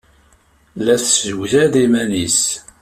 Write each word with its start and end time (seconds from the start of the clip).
La 0.83 0.95
tessewjad 1.01 1.73
iman-nnes. 1.83 2.39